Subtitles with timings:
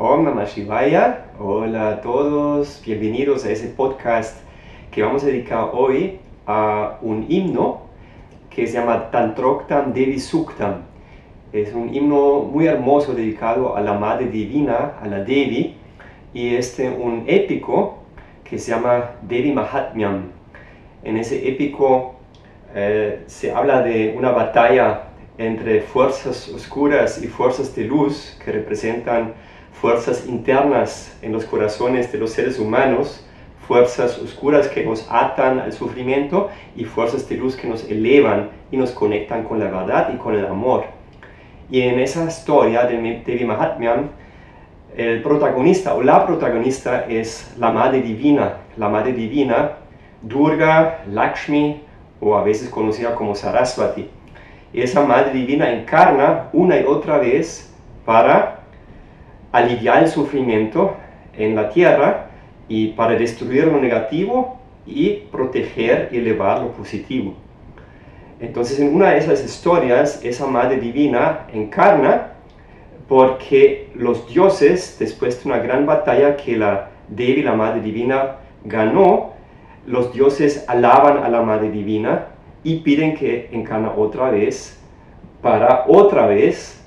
[0.00, 1.24] Om Namah Shivaya.
[1.40, 4.38] Hola a todos, bienvenidos a ese podcast
[4.92, 7.80] que vamos a dedicar hoy a un himno
[8.48, 10.82] que se llama Tantroktam Devi Suktam.
[11.52, 15.74] Es un himno muy hermoso dedicado a la Madre Divina, a la Devi,
[16.32, 17.98] y este un épico
[18.44, 20.30] que se llama Devi Mahatmyam.
[21.02, 22.14] En ese épico
[22.72, 29.34] eh, se habla de una batalla entre fuerzas oscuras y fuerzas de luz que representan
[29.72, 33.24] fuerzas internas en los corazones de los seres humanos,
[33.66, 38.76] fuerzas oscuras que nos atan al sufrimiento y fuerzas de luz que nos elevan y
[38.76, 40.84] nos conectan con la verdad y con el amor.
[41.70, 44.08] Y en esa historia de Devi Mahatmyam,
[44.96, 49.72] el protagonista o la protagonista es la Madre Divina, la Madre Divina,
[50.22, 51.82] Durga, Lakshmi
[52.20, 54.08] o a veces conocida como Saraswati.
[54.72, 57.72] Y esa Madre Divina encarna una y otra vez
[58.04, 58.57] para
[59.52, 60.96] aliviar el sufrimiento
[61.36, 62.30] en la tierra
[62.68, 67.34] y para destruir lo negativo y proteger y elevar lo positivo.
[68.40, 72.32] Entonces en una de esas historias, esa Madre Divina encarna
[73.08, 79.32] porque los dioses, después de una gran batalla que la Devi, la Madre Divina, ganó,
[79.86, 82.26] los dioses alaban a la Madre Divina
[82.62, 84.78] y piden que encarna otra vez
[85.40, 86.77] para otra vez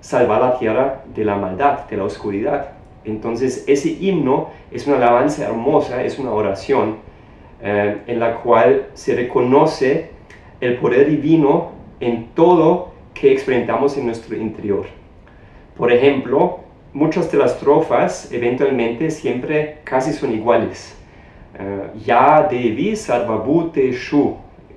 [0.00, 2.70] salvar la tierra de la maldad, de la oscuridad.
[3.04, 6.96] Entonces ese himno es una alabanza hermosa, es una oración
[7.62, 10.10] eh, en la cual se reconoce
[10.60, 14.86] el poder divino en todo que experimentamos en nuestro interior.
[15.76, 16.60] Por ejemplo,
[16.92, 20.94] muchas de las estrofas eventualmente siempre casi son iguales.
[21.54, 24.36] Uh, ya Devi Sarvabhute Shu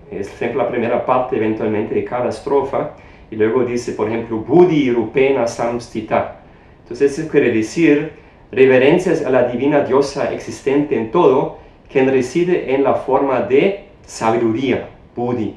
[0.09, 2.91] es siempre la primera parte eventualmente de cada estrofa
[3.31, 6.41] y luego dice, por ejemplo, Buddhi Rupena Samstita.
[6.83, 8.11] Entonces eso quiere decir
[8.51, 11.57] reverencias a la divina diosa existente en todo,
[11.89, 15.55] quien reside en la forma de sabiduría, Buddhi.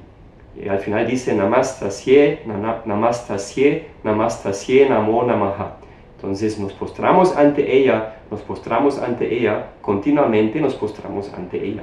[0.57, 2.43] Y al final dice Namastasye,
[2.85, 5.77] Namastasye, Namastasye, Namo Namaha.
[6.15, 11.83] Entonces nos postramos ante ella, nos postramos ante ella, continuamente nos postramos ante ella.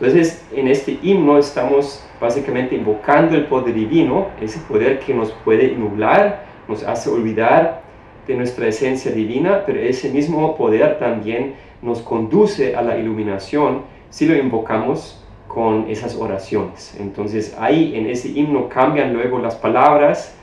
[0.00, 5.72] Entonces, en este himno estamos básicamente invocando el poder divino, ese poder que nos puede
[5.72, 7.82] nublar, nos hace olvidar
[8.26, 14.26] de nuestra esencia divina, pero ese mismo poder también nos conduce a la iluminación si
[14.26, 16.96] lo invocamos con esas oraciones.
[17.00, 20.36] Entonces ahí en ese himno cambian luego las palabras,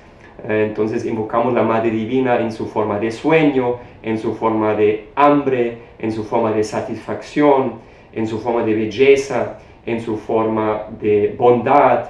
[0.47, 5.09] eh, entonces invocamos la Madre Divina en su forma de sueño, en su forma de
[5.15, 7.85] hambre, en su forma de satisfacción,
[8.15, 12.09] en su forma de belleza, en su forma de bondad,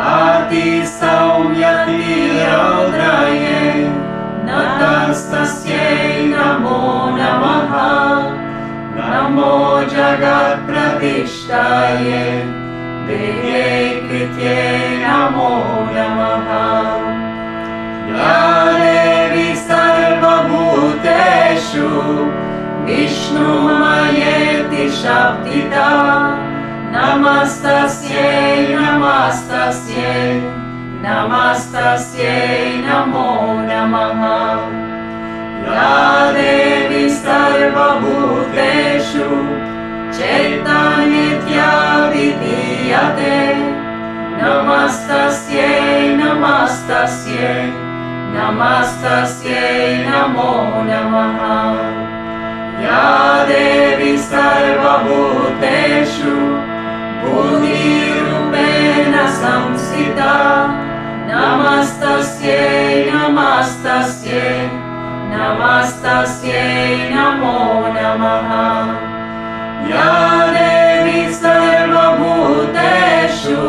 [0.04, 1.34] आतिसौम्यतिरौद्रायै
[4.48, 6.00] नतस्तस्यै
[6.32, 6.80] नमो
[7.18, 7.76] नमः।
[8.96, 9.52] नमो
[9.96, 10.64] जगत्प्रतिष्ठायै
[13.10, 14.72] देव्यै कृत्यै
[15.04, 15.52] नमो
[15.98, 16.50] नमः
[25.06, 25.88] शब्दिता।
[26.94, 30.22] नमस्तस्यै नमस्तस्यै
[31.04, 33.26] नमस्तस्यै नमो
[33.68, 34.24] नमः।
[35.66, 35.92] या
[36.36, 39.28] देवी सर्वभूतेषु
[40.18, 41.70] चैतन्यत्या
[42.14, 43.38] विधीयते
[44.42, 45.76] नमस्तस्यै
[46.22, 47.54] नमस्तस्यै
[48.38, 49.70] नमस्तस्यै
[50.08, 50.50] नमो
[50.90, 51.95] नमः
[53.48, 56.36] Devi Sarvabhuteshu
[57.22, 60.34] Buddhirupena Samsita
[61.28, 62.62] Namastasye
[63.12, 64.46] Namastasye
[65.32, 66.64] Namastasye
[67.10, 67.58] Namo
[67.96, 68.68] Namaha.
[69.90, 70.12] Ya
[70.54, 73.64] Devi Sarvabhuteshu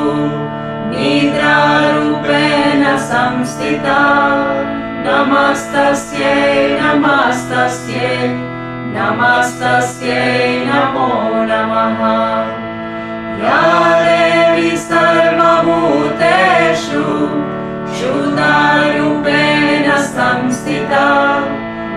[0.90, 4.00] Nidrarupena Samsita
[5.04, 6.34] Namastasye
[6.80, 8.08] Namastasye
[8.96, 11.08] नमस्तस्यै नमो
[11.48, 11.98] नमः।
[13.42, 13.58] या
[14.04, 15.42] देवी सर्वभूतेषु
[17.98, 21.02] शुद्धारूपेण संस्थिता।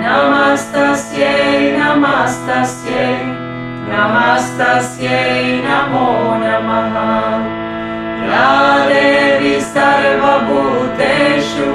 [0.04, 1.48] नमस्तस्यै
[1.78, 3.08] नमस्तस्यै
[3.94, 5.32] नमस्तस्यै
[5.70, 6.12] नमो
[6.44, 7.00] नमः।
[8.34, 8.52] या
[8.90, 11.72] देवी सर्वभूतेषु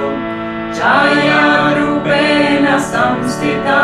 [0.78, 3.82] छायारूपेण संस्थिता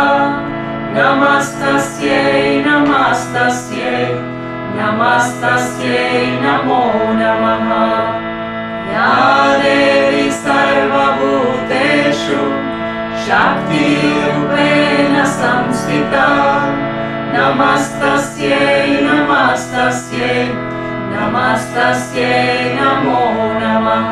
[0.95, 3.99] नमस्तस्यै नमस्तस्यै
[4.79, 6.07] नमस्तस्यै
[6.45, 6.79] नमो
[7.19, 7.63] नमः।
[8.95, 9.11] या
[9.63, 12.41] देवी सर्वभूतेषु
[13.27, 16.27] शक्तिरूपेण संस्थिता।
[17.37, 20.35] नमस्तस्यै नमस्तस्यै
[21.15, 22.43] नमस्तस्यै
[22.81, 23.23] नमो
[23.63, 24.11] नमः।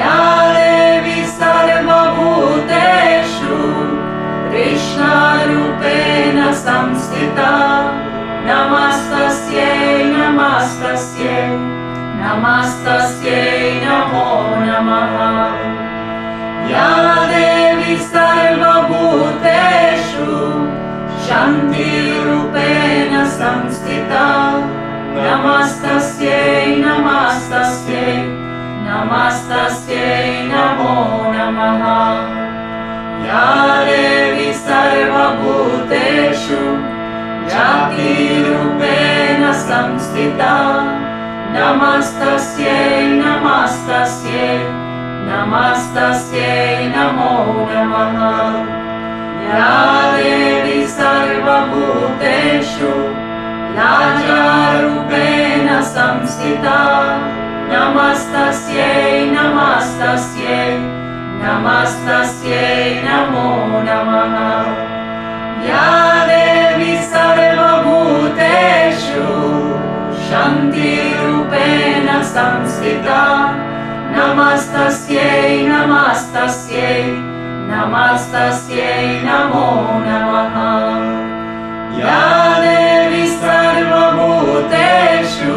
[0.00, 0.16] या
[4.58, 7.50] कृष्णारूपेण संस्थिता।
[8.44, 11.48] नमस्तस्यै नमस्तस्यै।
[12.22, 15.54] नमस्तस्यै नमो नमः।
[16.70, 18.96] या देवी सर्वभूतेषु
[21.28, 24.50] शान्तिरूपेण संस्थिता।
[25.14, 28.14] नमस्तस्यै नमस्तस्यै।
[28.88, 32.38] नमस्तस्यै नमो नमः
[34.58, 36.60] सर्वभूतेषु
[37.52, 40.54] जातिरूपेण संस्थिता।
[41.54, 44.58] नमस्तस्यै नमस्तस्यै
[45.30, 47.32] नमस्तस्यै नमो
[47.70, 48.20] नमः।
[49.48, 49.72] या
[50.16, 52.92] देवी सर्वभूतेषु
[53.78, 56.78] लाजारूपेण संस्थिता।
[57.72, 61.07] नमस्तस्यै नमस्तस्यै
[61.40, 63.48] नमस्तस्यै नमो
[63.88, 64.34] नमः।
[65.68, 65.88] या
[66.26, 69.26] देवी सर्वभूतेषु
[70.30, 73.20] शान्तिरूपेण संस्थिता।
[74.16, 76.98] नमस्तस्यै नमस्तस्यै
[77.72, 79.68] नमस्तस्यै नमो
[80.08, 80.56] नमः।
[82.00, 82.22] या
[82.64, 85.54] देवी सर्वभूतेषु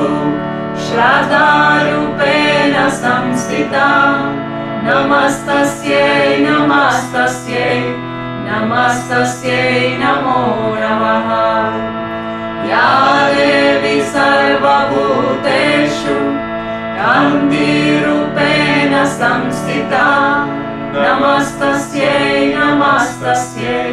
[0.86, 3.88] श्रद्धारूपेण संस्थिता
[4.84, 7.74] नमस्तस्यै नमस्तस्यै
[8.46, 9.66] नमस्तस्यै
[10.02, 10.40] नमो
[10.80, 11.28] नमः।
[12.70, 12.88] या
[13.36, 16.16] देवी सर्वभूतेषु
[16.98, 20.08] कान्तिरूपेण संस्थिता।
[20.96, 23.86] नमस्तस्यै नमस्तस्यै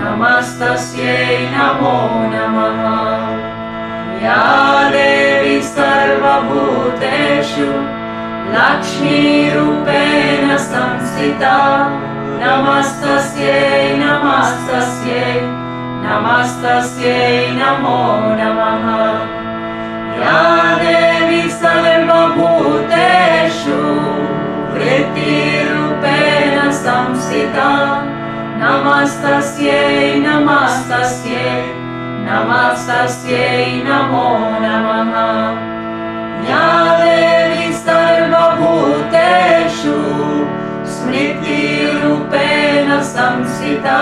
[0.00, 1.22] नमस्तस्यै
[1.54, 1.94] नमो
[2.34, 2.82] नमः।
[4.26, 4.42] या
[4.96, 7.70] देवी सर्वभूतेषु
[8.55, 11.57] लक्ष्मीरूपेण संस्थिता
[12.43, 13.61] नमस्तस्यै
[13.99, 15.27] नमस्तस्यै
[16.05, 17.27] नमस्तस्यै
[17.59, 17.99] नमो
[18.39, 18.87] नमः
[20.21, 20.39] या
[20.81, 22.97] देवी सर्वभूतेषु
[24.73, 27.69] वृत्तिरूपेण संस्थिता
[28.63, 29.85] नमस्तस्यै
[30.25, 31.55] नमस्तस्यै
[32.27, 33.47] नमस्तस्यै
[33.87, 34.27] नमो
[34.65, 35.15] नमः
[36.49, 36.67] या
[36.99, 37.36] देवी
[37.88, 39.12] सर्वभूतेषु
[40.94, 44.00] स्मृतिरूपेण संस्थिता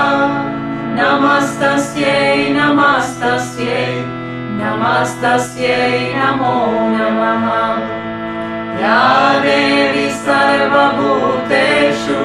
[0.98, 2.24] नमस्तस्यै
[2.56, 3.84] नमस्तस्यै
[4.60, 6.56] नमस्तस्यै नमो
[6.96, 7.46] नमः
[8.82, 8.98] या
[9.46, 12.18] देवी सर्वभूतेषु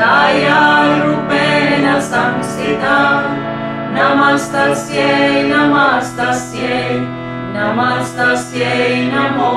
[0.00, 2.98] दायारूपेण संस्थिता
[3.98, 5.16] नमस्तस्यै
[5.54, 6.82] नमस्तस्यै
[7.56, 8.84] नमस्तस्यै
[9.14, 9.52] नमो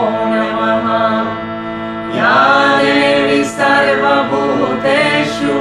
[3.46, 5.56] सर्वभूतेषु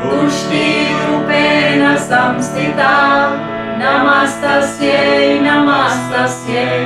[0.00, 2.92] पुष्टिरूपेण संस्थिता।
[3.80, 6.84] नमस्तस्यै नमस्तस्यै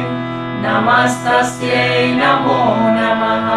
[0.64, 2.60] नमस्तस्यै नमो
[2.98, 3.48] नमः।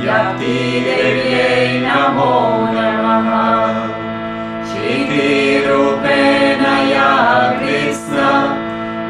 [0.00, 2.34] व्यक्तिदेव्यै नमो।
[2.74, 3.28] नमः
[4.68, 6.60] श्रीरूपेण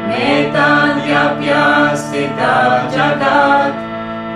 [0.09, 2.53] नेताद्यप्यास्थिता
[2.93, 3.77] जगात्।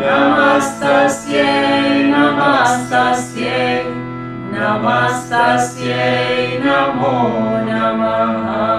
[0.00, 1.54] नमस्तस्यै
[2.14, 3.68] नमस्तस्यै
[4.54, 5.98] Namastasye
[6.64, 7.14] Namo
[7.66, 8.73] Namaha.